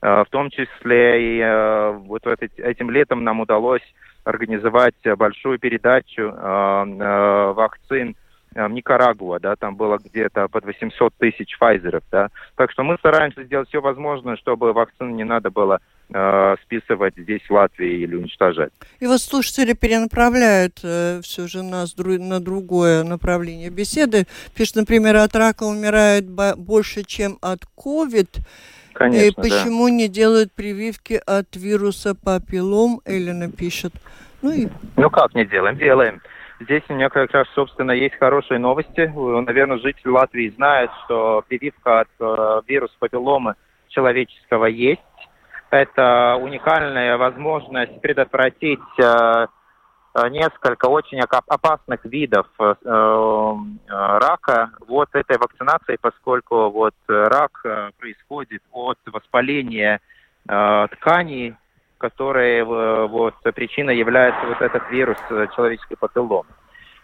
[0.00, 3.82] Э, в том числе и э, вот этим летом нам удалось
[4.22, 8.16] организовать большую передачу вакцин
[8.54, 12.28] в Никарагуа, да, там было где-то под 800 тысяч файзеров, да.
[12.56, 15.80] Так что мы стараемся сделать все возможное, чтобы вакцины не надо было
[16.12, 18.72] э, списывать здесь, в Латвии, или уничтожать.
[19.00, 24.26] И вот слушатели перенаправляют э, все же нас дру- на другое направление беседы.
[24.54, 28.28] Пишет, например, от рака умирает больше, чем от COVID.
[28.94, 29.94] Конечно, И почему да.
[29.94, 33.92] не делают прививки от вируса папиллом, Элена пишет.
[34.40, 34.68] Ну, и...
[34.96, 35.76] ну как не делаем?
[35.76, 36.22] Делаем.
[36.60, 39.12] Здесь у меня как раз, собственно, есть хорошие новости.
[39.14, 43.56] Наверное, жители Латвии знают, что прививка от э, вируса папилломы
[43.88, 45.00] человеческого есть.
[45.70, 49.46] Это уникальная возможность предотвратить э,
[50.14, 53.54] э несколько очень опасных видов э, э,
[53.88, 60.00] рака вот этой вакцинации, поскольку вот рак э, происходит от воспаления
[60.48, 61.56] э, тканей
[61.98, 66.48] которые вот, причиной является вот этот вирус э, человеческой папилломы.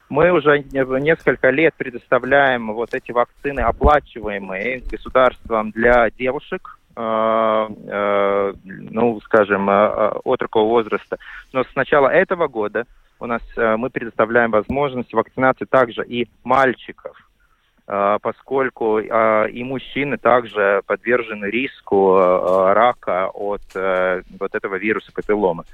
[0.08, 7.00] Мы уже несколько лет предоставляем вот эти вакцины, оплачиваемые государством для девушек, э,
[7.86, 11.18] э, ну, скажем, от возраста.
[11.52, 12.86] Но с начала этого года
[13.20, 17.29] у нас мы предоставляем возможность вакцинации также и мальчиков
[18.22, 25.64] поскольку а, и мужчины также подвержены риску а, рака от э, вот этого вируса папилломы.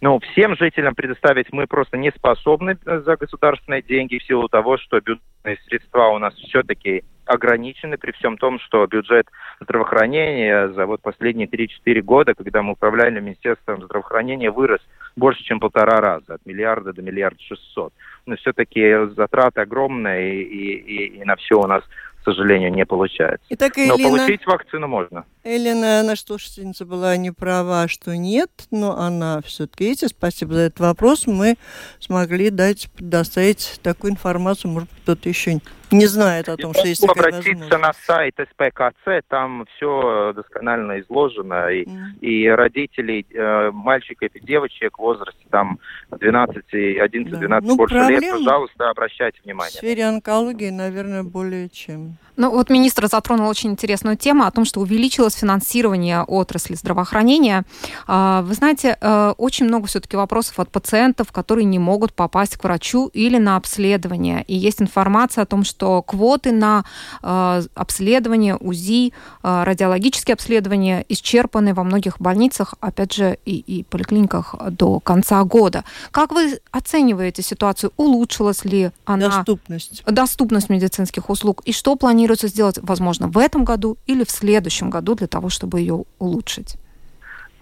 [0.00, 5.00] Ну, всем жителям предоставить мы просто не способны за государственные деньги в силу того, что
[5.00, 9.26] бюджетные средства у нас все-таки ограничены, при всем том, что бюджет
[9.60, 14.80] здравоохранения за вот последние 3-4 года, когда мы управляли Министерством здравоохранения, вырос
[15.16, 17.92] больше, чем полтора раза, от миллиарда до миллиарда шестьсот.
[18.26, 21.82] Но все-таки затраты огромные, и, и, и на все у нас
[22.20, 23.46] к сожалению, не получается.
[23.48, 25.24] Итак, Элина, но получить вакцину можно.
[25.42, 30.80] Элена, наша слушательница, была не права, что нет, но она все-таки, видите, спасибо за этот
[30.80, 31.56] вопрос, мы
[31.98, 36.88] смогли дать, предоставить такую информацию, может быть, кто-то еще не знает о том, Я что
[36.88, 42.20] есть такая обратиться на сайт СПКЦ, там все досконально изложено, и, mm.
[42.20, 45.78] и родители э, мальчиков и девочек в возрасте там
[46.10, 46.64] 12,
[47.00, 47.38] 11, да.
[47.38, 49.72] 12, ну, больше лет, пожалуйста, обращайте внимание.
[49.72, 52.16] В сфере онкологии, наверное, более чем.
[52.36, 57.64] Ну вот министр затронул очень интересную тему о том, что увеличилось финансирование отрасли здравоохранения.
[58.06, 62.64] А, вы знаете, э, очень много все-таки вопросов от пациентов, которые не могут попасть к
[62.64, 64.44] врачу или на обследование.
[64.46, 66.84] И есть информация о том, что квоты на
[67.22, 69.12] э, обследование, УЗИ,
[69.42, 75.84] э, радиологические обследования исчерпаны во многих больницах, опять же, и, и поликлиниках до конца года.
[76.10, 77.92] Как вы оцениваете ситуацию?
[77.96, 79.28] Улучшилась ли она?
[79.28, 80.02] Доступность.
[80.06, 81.62] Доступность медицинских услуг.
[81.64, 85.80] И что планируется сделать, возможно, в этом году или в следующем году для того, чтобы
[85.80, 86.76] ее улучшить?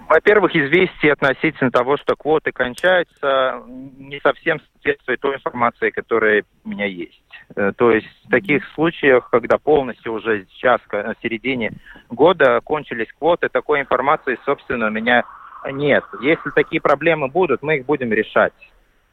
[0.09, 6.87] Во-первых, известие относительно того, что квоты кончаются, не совсем соответствует той информации, которая у меня
[6.87, 7.23] есть.
[7.57, 11.73] Э, то есть в таких случаях, когда полностью уже сейчас, в середине
[12.09, 15.25] года, кончились квоты, такой информации, собственно, у меня
[15.71, 16.05] нет.
[16.23, 18.55] Если такие проблемы будут, мы их будем решать.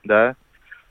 [0.05, 0.35] Да?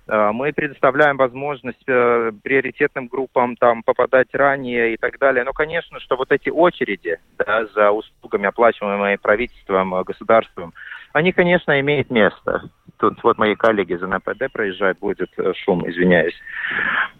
[0.06, 5.44] Э, мы предоставляем возможность э, приоритетным группам там попадать ранее и так далее.
[5.44, 10.74] Но, конечно, что вот эти очереди да, за услугами, оплачиваемые правительством, э, государством,
[11.12, 12.70] они, конечно, имеют место.
[12.98, 15.30] Тут вот мои коллеги за НПД проезжают, будет
[15.64, 16.34] шум, извиняюсь.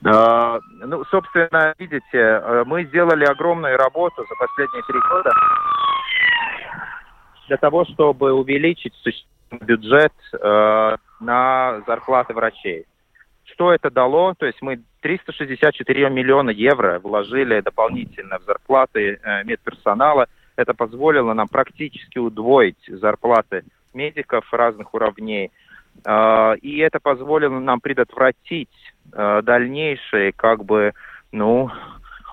[0.03, 5.33] Ну, собственно, видите, мы сделали огромную работу за последние три года
[7.49, 8.95] для того, чтобы увеличить
[9.61, 10.13] бюджет
[11.25, 12.87] на зарплаты врачей.
[13.45, 14.35] Что это дало?
[14.35, 20.27] То есть мы 364 миллиона евро вложили дополнительно в зарплаты э, медперсонала.
[20.57, 25.51] Это позволило нам практически удвоить зарплаты медиков разных уровней.
[26.07, 28.71] Э, и это позволило нам предотвратить
[29.13, 30.95] э, дальнейший, как бы,
[31.31, 31.71] ну,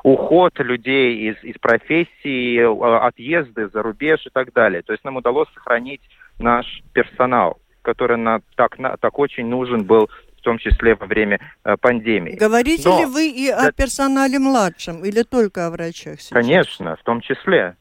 [0.04, 4.82] уход людей из, из профессии, отъезды за рубеж и так далее.
[4.82, 6.02] То есть нам удалось сохранить
[6.40, 10.10] наш персонал который на, так, на, так очень нужен был
[10.42, 12.36] в том числе во время э, пандемии.
[12.36, 16.32] Говорите Но, ли вы и да, о персонале младшем или только о врачах сейчас?
[16.32, 17.76] Конечно, в том числе.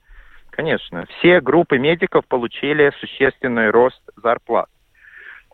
[0.50, 1.06] Конечно.
[1.18, 4.68] Все группы медиков получили существенный рост зарплат.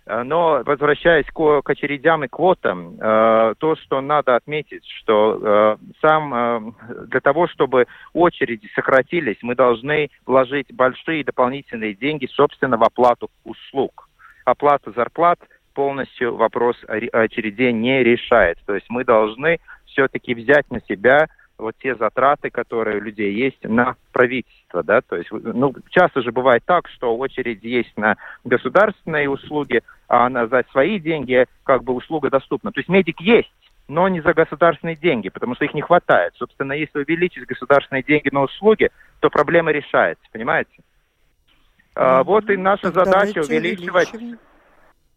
[0.06, 5.76] Э, но возвращаясь к, к очередям и квотам, э, то, что надо отметить, что э,
[6.02, 6.72] сам э,
[7.06, 14.05] для того, чтобы очереди сократились, мы должны вложить большие дополнительные деньги, собственно, в оплату услуг
[14.46, 15.38] оплата зарплат
[15.74, 18.58] полностью вопрос очередей не решает.
[18.64, 21.26] То есть мы должны все-таки взять на себя
[21.58, 26.30] вот те затраты, которые у людей есть на правительство, да, то есть, ну, часто же
[26.30, 31.94] бывает так, что очередь есть на государственные услуги, а на, за свои деньги как бы
[31.94, 32.72] услуга доступна.
[32.72, 33.50] То есть медик есть,
[33.88, 36.34] но не за государственные деньги, потому что их не хватает.
[36.36, 38.90] Собственно, если увеличить государственные деньги на услуги,
[39.20, 40.82] то проблема решается, понимаете?
[41.96, 44.12] А, вот и наша так задача увеличивать...
[44.14, 44.38] Увеличим.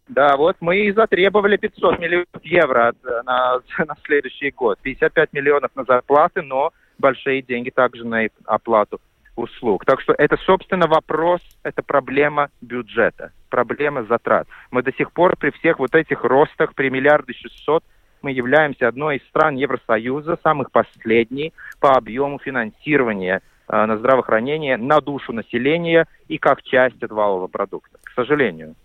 [0.08, 2.94] Да, вот мы и затребовали 500 миллионов евро
[3.26, 4.80] на, на следующий год.
[4.82, 9.00] 55 миллионов на зарплаты, но большие деньги также на оплату
[9.36, 9.86] услуг.
[9.86, 14.48] Так что это, собственно, вопрос, это проблема бюджета, проблема затрат.
[14.72, 17.84] Мы до сих пор при всех вот этих ростах, при миллиарде шестьсот,
[18.22, 25.00] мы являемся одной из стран Евросоюза, самых последней по объему финансирования э, на здравоохранение на
[25.00, 28.76] душу населения и как часть от валового продукта, к сожалению.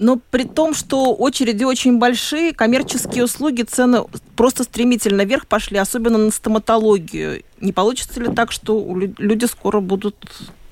[0.00, 6.16] Но при том, что очереди очень большие, коммерческие услуги, цены просто стремительно вверх пошли, особенно
[6.16, 7.42] на стоматологию.
[7.60, 8.82] Не получится ли так, что
[9.18, 10.16] люди скоро будут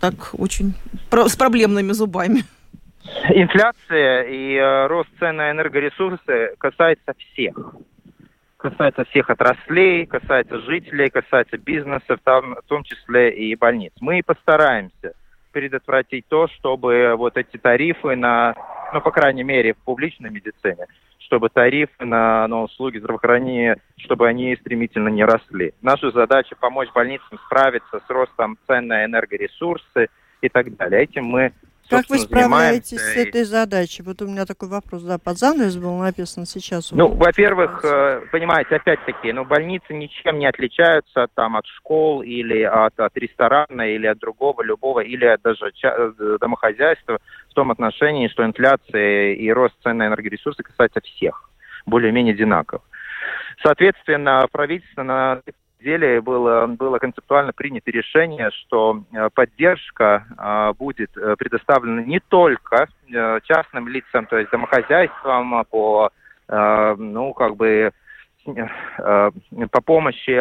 [0.01, 0.73] так очень
[1.11, 2.45] с проблемными зубами?
[3.29, 7.75] Инфляция и э, рост цен на энергоресурсы касается всех.
[8.59, 13.93] Касается всех отраслей, касается жителей, касается бизнеса, там, в том числе и больниц.
[14.01, 15.13] Мы постараемся
[15.53, 18.57] предотвратить то, чтобы вот эти тарифы на,
[18.93, 20.87] ну, по крайней мере, в публичной медицине,
[21.21, 25.73] чтобы тарифы на, на услуги здравоохранения, чтобы они стремительно не росли.
[25.81, 30.09] Наша задача помочь больницам справиться с ростом цен на энергоресурсы
[30.41, 31.03] и так далее.
[31.05, 31.53] Этим мы
[31.89, 34.03] как вы справляетесь с этой задачей?
[34.03, 36.93] Вот у меня такой вопрос, да, под занавес был написан сейчас.
[36.93, 42.99] Ну, во-первых, э, понимаете, опять-таки, ну, больницы ничем не отличаются там от школ или от,
[43.01, 47.19] от ресторана или от другого, любого, или даже э, домохозяйства
[47.51, 51.51] в том отношении, что инфляция и рост цен на энергоресурсы касается всех,
[51.87, 52.83] более-менее одинаково.
[53.63, 55.41] Соответственно, правительство на
[55.83, 62.89] деле было, было концептуально принято решение, что э, поддержка э, будет э, предоставлена не только
[63.45, 66.11] частным лицам, то есть домохозяйствам по,
[66.47, 67.91] ну, как бы,
[68.45, 70.37] по помощи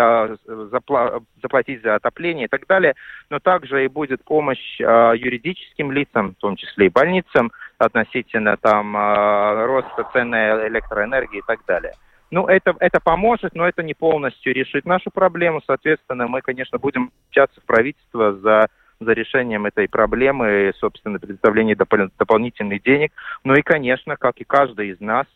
[0.69, 2.93] запла заплатить за отопление и так далее,
[3.29, 10.09] но также и будет помощь юридическим лицам, в том числе и больницам, относительно там роста
[10.11, 11.93] цен на электроэнергии и так далее.
[12.29, 15.61] Ну, это, это поможет, но это не полностью решит нашу проблему.
[15.65, 18.67] Соответственно, мы, конечно, будем общаться в правительство за
[18.99, 23.11] за решением этой проблемы, собственно, предоставление допол- дополнительных денег.
[23.43, 25.27] Ну и, конечно, как и каждый из нас,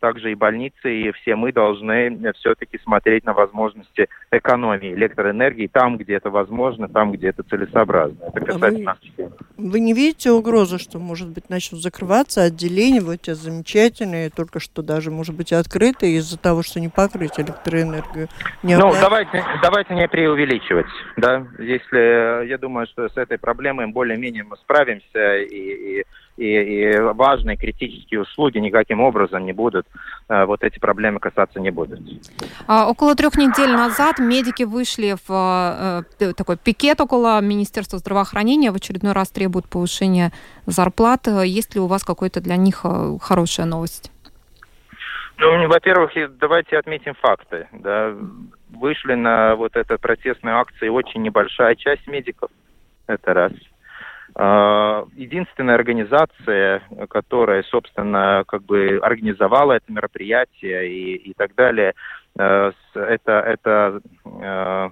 [0.00, 6.14] также и больницы, и все мы должны все-таки смотреть на возможности экономии электроэнергии там, где
[6.14, 8.16] это возможно, там, где это целесообразно.
[8.34, 9.32] Это касается вы, нас всех.
[9.56, 14.82] Вы не видите угрозы, что, может быть, начнут закрываться отделения, вот эти замечательные, только что
[14.82, 18.28] даже, может быть, открытые из-за того, что не покрыть электроэнергию?
[18.62, 20.86] Не ну, давайте, давайте не преувеличивать,
[21.16, 26.04] да, если, я думаю, что с этой проблемой более-менее мы справимся, и, и
[26.38, 29.86] и, и важные критические услуги никаким образом не будут,
[30.28, 32.00] э, вот эти проблемы касаться не будут.
[32.66, 38.76] А, около трех недель назад медики вышли в э, такой пикет около Министерства здравоохранения, в
[38.76, 40.32] очередной раз требуют повышения
[40.66, 41.26] зарплат.
[41.26, 44.12] Есть ли у вас какой-то для них э, хорошая новость?
[45.38, 47.68] Ну, во-первых, давайте отметим факты.
[47.72, 48.14] Да.
[48.70, 52.50] Вышли на вот эту протестную акцию очень небольшая часть медиков.
[53.06, 53.52] Это раз.
[54.40, 61.94] А, единственная организация, которая, собственно, как бы организовала это мероприятие и, и так далее,
[62.38, 64.90] э, это, это э,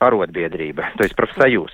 [0.00, 1.70] Аротбедрība, то есть профсоюз.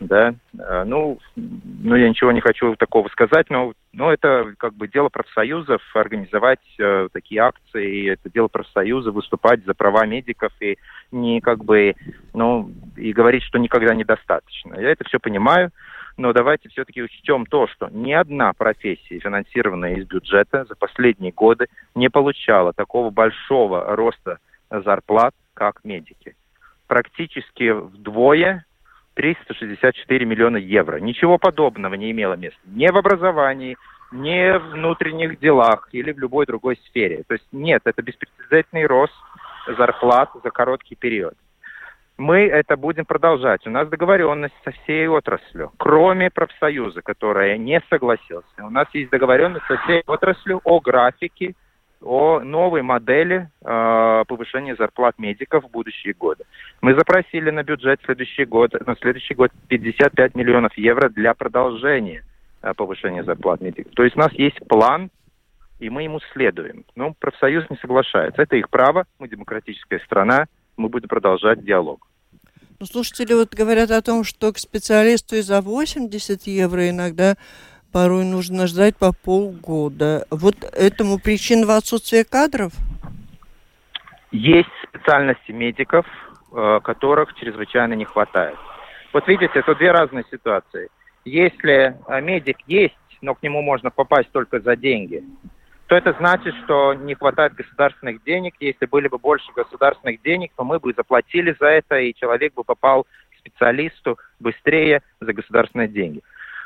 [0.00, 0.34] Да?
[0.58, 5.10] Э, ну, ну, я ничего не хочу такого сказать, но, но это как бы дело
[5.10, 10.76] профсоюзов организовать э, такие акции, это дело профсоюза выступать за права медиков и
[11.12, 11.94] не как бы,
[12.34, 14.74] ну, и говорить, что никогда недостаточно.
[14.74, 15.70] Я это все понимаю,
[16.16, 21.66] но давайте все-таки учтем то, что ни одна профессия, финансированная из бюджета за последние годы,
[21.94, 24.38] не получала такого большого роста
[24.70, 26.36] зарплат, как медики.
[26.86, 28.64] Практически вдвое
[29.14, 30.98] 364 миллиона евро.
[30.98, 33.76] Ничего подобного не имело места ни в образовании,
[34.12, 37.22] ни в внутренних делах или в любой другой сфере.
[37.26, 39.14] То есть нет, это беспрецедентный рост
[39.66, 41.34] зарплат за короткий период
[42.20, 43.66] мы это будем продолжать.
[43.66, 48.44] У нас договоренность со всей отраслью, кроме профсоюза, которая не согласился.
[48.58, 51.54] У нас есть договоренность со всей отраслью о графике,
[52.02, 56.44] о новой модели э, повышения зарплат медиков в будущие годы.
[56.82, 62.22] Мы запросили на бюджет следующий год, на следующий год 55 миллионов евро для продолжения
[62.60, 63.94] э, повышения зарплат медиков.
[63.94, 65.10] То есть у нас есть план,
[65.78, 66.84] и мы ему следуем.
[66.96, 68.42] Ну, профсоюз не соглашается.
[68.42, 72.09] Это их право, мы демократическая страна, мы будем продолжать диалог.
[72.80, 77.34] Ну, слушатели вот говорят о том, что к специалисту и за 80 евро иногда
[77.92, 80.24] порой нужно ждать по полгода.
[80.30, 82.72] Вот этому причина в отсутствии кадров?
[84.32, 86.06] Есть специальности медиков,
[86.52, 88.56] э, которых чрезвычайно не хватает.
[89.12, 90.88] Вот видите, это две разные ситуации.
[91.26, 95.22] Если э, медик есть, но к нему можно попасть только за деньги,
[95.90, 98.54] то это значит, что не хватает государственных денег.
[98.60, 102.62] Если были бы больше государственных денег, то мы бы заплатили за это, и человек бы
[102.62, 106.22] попал к специалисту быстрее за государственные деньги.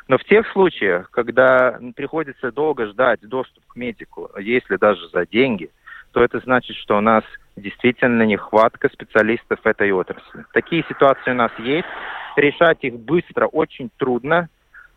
[0.08, 5.70] Но в тех случаях, когда приходится долго ждать доступ к медику, если даже за деньги,
[6.12, 7.24] то это значит, что у нас
[7.56, 10.44] действительно нехватка специалистов в этой отрасли.
[10.52, 11.88] Такие ситуации у нас есть.
[12.36, 14.50] Решать их быстро очень трудно.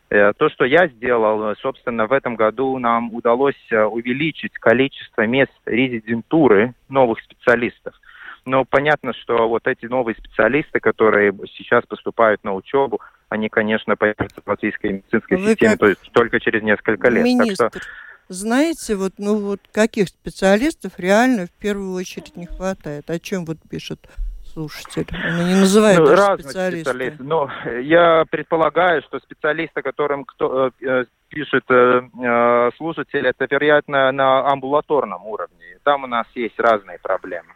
[0.10, 5.51] Э, то, что я сделал, собственно, в этом году нам удалось э, увеличить количество мест
[5.66, 7.93] резидентуры новых специалистов.
[8.45, 14.41] Но понятно, что вот эти новые специалисты, которые сейчас поступают на учебу, они, конечно, появятся
[14.41, 17.26] в латвийской медицинской Вы системе то есть только через несколько лет.
[17.26, 17.91] Министр, так что...
[18.30, 23.10] знаете, вот, ну вот каких специалистов реально в первую очередь не хватает?
[23.10, 24.08] О чем вот пишут
[24.58, 25.05] слушатели?
[25.24, 27.20] Они не называют ну, разных специалистов.
[27.20, 27.49] Но
[27.80, 34.49] я предполагаю, что специалисты, которым кто, э, э пишет э, э, слушатель, это вероятно на
[34.49, 35.78] амбулаторном уровне.
[35.84, 37.53] Там у нас есть разные проблемы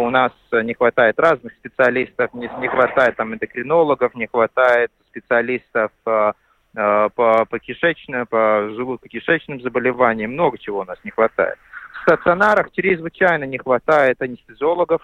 [0.00, 6.32] у нас не хватает разных специалистов, не, не хватает там эндокринологов, не хватает специалистов э,
[6.74, 11.58] э, по, по кишечным, по желудочно-кишечным заболеваниям, много чего у нас не хватает.
[11.92, 15.00] В стационарах чрезвычайно не хватает анестезиологов,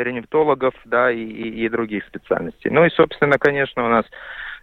[0.00, 2.70] периневтологов, да, и, и, и других специальностей.
[2.70, 4.06] Ну и, собственно, конечно, у нас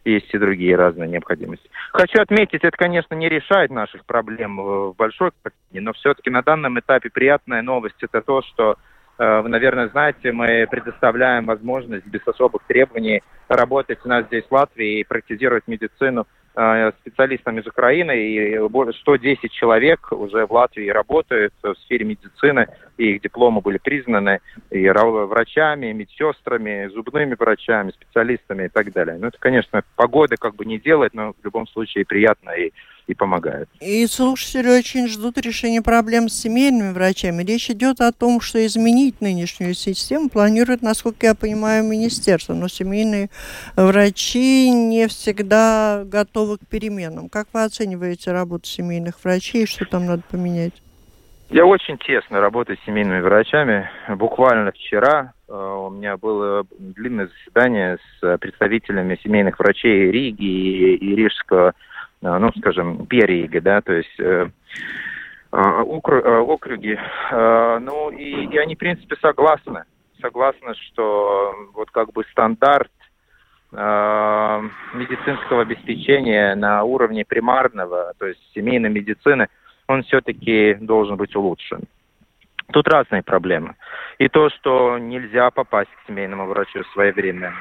[0.04, 1.70] есть и другие разные необходимости.
[1.92, 6.80] Хочу отметить, это, конечно, не решает наших проблем в большой картине, но все-таки на данном
[6.80, 8.78] этапе приятная новость это то, что
[9.18, 14.52] Э, вы, наверное, знаете, мы предоставляем возможность без особых требований работать у нас здесь в
[14.52, 16.26] Латвии и практизировать медицину э,
[17.02, 18.18] специалистам из Украины.
[18.18, 23.78] И более 110 человек уже в Латвии работают в сфере медицины, и их дипломы были
[23.78, 24.40] признаны
[24.72, 29.18] и врачами, и медсестрами, зубными врачами, специалистами и так далее.
[29.20, 32.72] Ну, это, конечно, погода как бы не делает, но в любом случае приятно и
[33.08, 33.70] и помогают.
[33.80, 37.44] И слушатели очень ждут решения проблем с семейными врачами.
[37.44, 42.54] Речь идет о том, что изменить нынешнюю систему планирует, насколько я понимаю, министерство.
[42.54, 43.30] Но семейные
[43.76, 47.30] врачи не всегда готовы к переменам.
[47.30, 49.66] Как вы оцениваете работу семейных врачей?
[49.66, 50.74] Что там надо поменять?
[51.50, 53.90] Я очень тесно работаю с семейными врачами.
[54.10, 60.44] Буквально вчера э, у меня было длинное заседание с представителями семейных врачей Риги
[60.96, 61.74] и Рижского
[62.22, 64.50] ну, скажем, периги, да, то есть э,
[65.52, 66.98] э, округи.
[67.32, 69.84] Ну, и, и они, в принципе, согласны.
[70.22, 72.92] Согласны, что вот как бы стандарт
[73.72, 79.50] медицинского обеспечения на уровне примарного, то есть семейной медицины,
[79.88, 81.82] он все-таки должен быть улучшен.
[82.72, 83.76] Тут разные проблемы.
[84.20, 87.54] И то, что нельзя попасть к семейному врачу своевременно.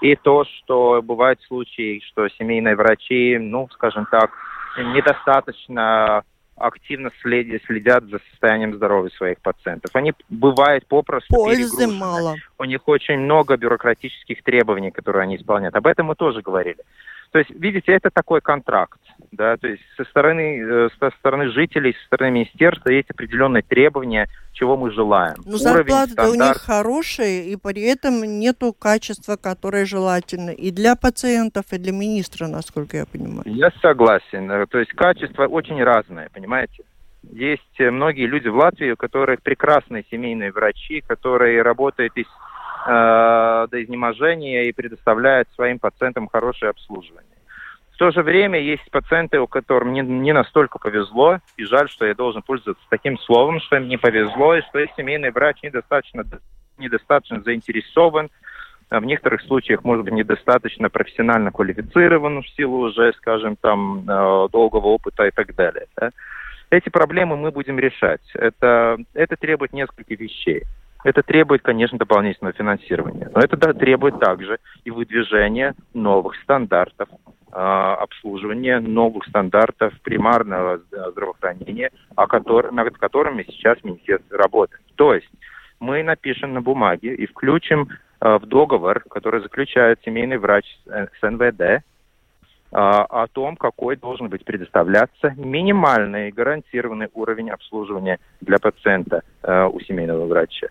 [0.00, 4.30] И то, что бывают случаи, что семейные врачи, ну, скажем так,
[4.76, 6.22] недостаточно
[6.56, 9.94] активно следят, следят за состоянием здоровья своих пациентов.
[9.94, 12.36] Они бывают попросту Пользы мало.
[12.58, 15.76] У них очень много бюрократических требований, которые они исполняют.
[15.76, 16.78] Об этом мы тоже говорили.
[17.30, 18.98] То есть, видите, это такой контракт
[19.32, 24.28] да, то есть со стороны, э, со стороны жителей, со стороны министерства есть определенные требования,
[24.52, 25.36] чего мы желаем.
[25.44, 31.66] Но зарплаты у них хорошие, и при этом нету качества, которое желательно и для пациентов,
[31.72, 33.42] и для министра, насколько я понимаю.
[33.46, 34.50] Я согласен.
[34.50, 36.84] Э, то есть качество очень разное, понимаете?
[37.30, 42.26] Есть э, многие люди в Латвии, у которых прекрасные семейные врачи, которые работают из,
[42.86, 47.28] до изнеможения и предоставляют своим пациентам хорошее обслуживание.
[47.92, 52.06] В то же время есть пациенты, у которых не, не настолько повезло, и жаль, что
[52.06, 56.24] я должен пользоваться таким словом, что им не повезло, и что семейный врач недостаточно,
[56.78, 58.30] недостаточно заинтересован,
[58.90, 64.48] а в некоторых случаях, может быть, недостаточно профессионально квалифицирован в силу уже, скажем, там, э,
[64.52, 65.86] долгого опыта и так далее.
[65.96, 66.10] Да?
[66.70, 68.22] Эти проблемы мы будем решать.
[68.34, 70.62] Это, это требует нескольких вещей.
[71.04, 73.30] Это требует, конечно, дополнительного финансирования.
[73.34, 77.08] Но это требует также и выдвижения новых стандартов
[77.50, 80.80] а, обслуживания новых стандартов примарного
[81.10, 84.82] здравоохранения, о которых, над которыми сейчас министерство работает.
[84.96, 85.28] То есть
[85.80, 87.88] мы напишем на бумаге и включим
[88.20, 91.82] а, в договор, который заключает семейный врач с НВД,
[92.70, 100.26] а, о том, какой должен быть предоставляться минимальный гарантированный уровень обслуживания для пациента у семейного
[100.26, 100.68] врача.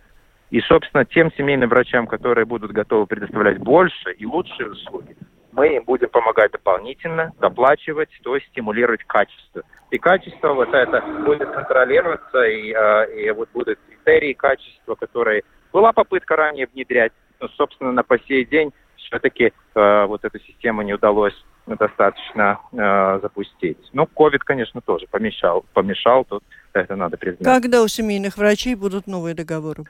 [0.49, 5.15] И, собственно, тем семейным врачам, которые будут готовы предоставлять больше и лучшие услуги,
[5.51, 9.63] мы им будем помогать дополнительно, доплачивать, то есть стимулировать качество.
[9.89, 15.43] И качество вот это будет контролироваться, и, э, и вот будут критерии качества, которые
[15.73, 20.81] была попытка ранее внедрять, но, собственно, на по сей день все-таки э, вот эту систему
[20.81, 21.35] не удалось
[21.65, 23.77] достаточно э, запустить.
[23.93, 26.43] Ну, ковид, конечно, тоже помешал, помешал, тут
[26.73, 27.43] это надо признать.
[27.43, 29.85] Когда у семейных врачей будут новые договоры?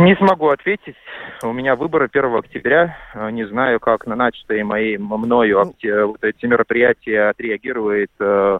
[0.00, 0.96] Не смогу ответить.
[1.42, 2.96] У меня выборы 1 октября.
[3.12, 6.06] Э, не знаю, как на начатые мои, мною ну.
[6.06, 8.58] вот эти мероприятия отреагирует э,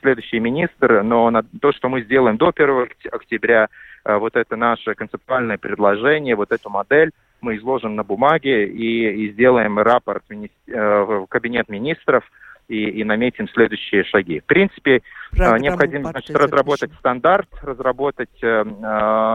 [0.00, 1.02] следующий министр.
[1.02, 3.66] Но на то, что мы сделаем до 1 октября,
[4.04, 7.10] э, вот это наше концептуальное предложение, вот эту модель,
[7.40, 12.22] мы изложим на бумаге и, и сделаем рапорт в, в кабинет министров
[12.68, 14.40] и, и наметим следующие шаги.
[14.40, 18.64] В принципе, Программу необходимо значит, разработать стандарт, разработать э, э,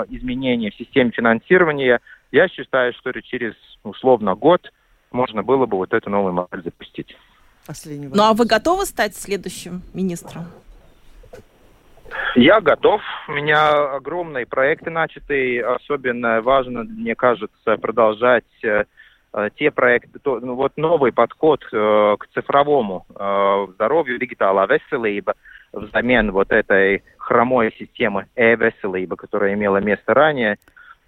[0.10, 2.00] изменения в системе финансирования.
[2.32, 3.54] Я считаю, что через
[3.84, 4.72] условно год
[5.12, 7.16] можно было бы вот эту новую модель запустить.
[7.68, 10.46] Ну а вы готовы стать следующим министром?
[12.36, 13.02] Я готов.
[13.28, 15.66] У меня огромные проекты начатые.
[15.66, 18.86] Особенно важно, мне кажется, продолжать Э,
[19.56, 25.34] те проекты, то, ну, вот новый подход э, к цифровому э, здоровью, дигитала veselība,
[25.72, 30.58] взамен вот этой хромой системы e-veselība, которая имела место ранее.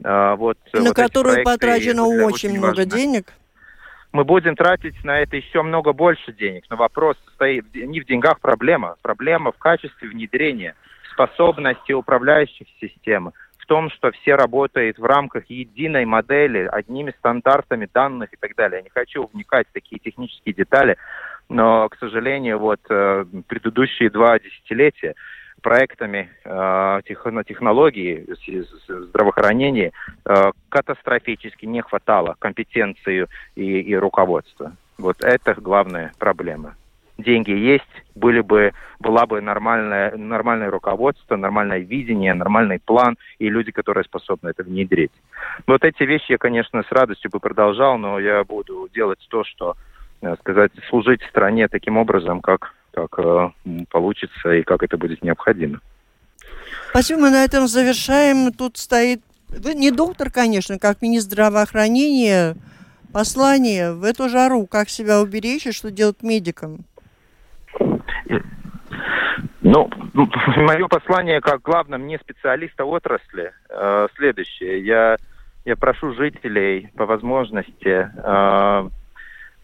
[0.04, 2.86] Э, вот, на вот которую потрачено очень, очень много важно.
[2.86, 3.34] денег?
[4.12, 8.40] Мы будем тратить на это еще много больше денег, но вопрос стоит не в деньгах
[8.40, 10.74] проблема, проблема в качестве внедрения,
[11.12, 13.34] способности управляющих систем,
[13.66, 18.78] в том, что все работают в рамках единой модели, одними стандартами данных и так далее.
[18.78, 20.98] Я не хочу вникать в такие технические детали,
[21.50, 25.16] но, к сожалению, вот э, предыдущие два десятилетия
[25.64, 28.28] проектами э, технологии
[28.88, 29.92] здравоохранения
[30.26, 34.74] э, катастрофически не хватало компетенции и, и руководства.
[35.00, 36.76] Вот это главная проблема
[37.18, 37.84] деньги есть,
[38.16, 44.50] были бы, была бы нормальное, нормальное руководство, нормальное видение, нормальный план и люди, которые способны
[44.50, 45.12] это внедрить.
[45.68, 49.76] Вот эти вещи я, конечно, с радостью бы продолжал, но я буду делать то, что,
[50.22, 53.50] э, сказать, служить стране таким образом, как, как э,
[53.90, 55.80] получится и как это будет необходимо.
[56.90, 58.52] Спасибо, мы на этом завершаем.
[58.54, 62.56] Тут стоит, вы не доктор, конечно, как министр здравоохранения,
[63.12, 66.86] послание в эту жару, как себя уберечь и что делать медикам?
[69.62, 69.90] Ну,
[70.58, 74.86] мое послание как главным не специалиста отрасли э, следующее.
[74.86, 75.18] Я,
[75.66, 78.90] я прошу жителей по возможности э,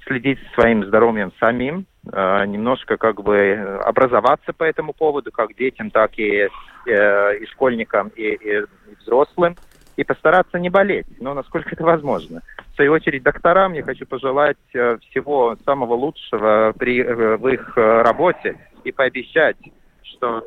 [0.06, 6.18] следить своим здоровьем самим, э, немножко как бы образоваться по этому поводу, как детям, так
[6.18, 6.50] и,
[6.88, 8.66] э, и школьникам, и, и, и
[9.00, 9.56] взрослым,
[9.98, 12.42] и постараться не болеть, но насколько это возможно.
[12.72, 17.78] В свою очередь докторам я хочу пожелать э, всего самого лучшего при, э, в их
[17.78, 19.58] э, работе и пообещать,
[20.04, 20.44] что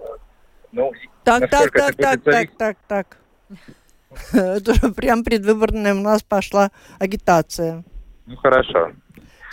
[0.72, 0.92] ну,
[1.22, 3.16] так, так, так, так, так, так, так.
[4.32, 7.84] Это прям предвыборная у нас пошла агитация.
[8.26, 8.92] Ну хорошо.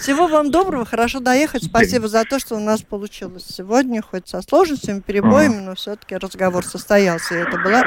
[0.02, 1.64] Всего вам доброго, хорошо доехать.
[1.64, 6.66] Спасибо за то, что у нас получилось сегодня, хоть со сложностями, перебоями, но все-таки разговор
[6.66, 7.36] состоялся.
[7.36, 7.84] И это была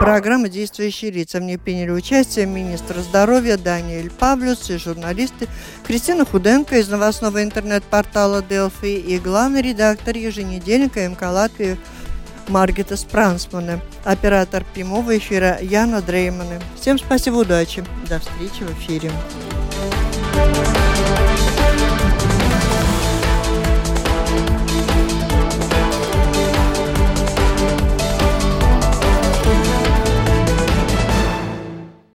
[0.00, 1.38] программа «Действующие лица».
[1.38, 5.46] В ней приняли участие министр здоровья Даниэль Павлюс и журналисты
[5.86, 11.78] Кристина Худенко из новостного интернет-портала Делфи и главный редактор еженедельника МК Латвии
[12.48, 16.60] Маргита Спрансмана, оператор прямого эфира Яна Дреймана.
[16.74, 17.84] Всем спасибо, удачи.
[18.08, 19.12] До встречи в эфире.
[20.34, 20.81] thank you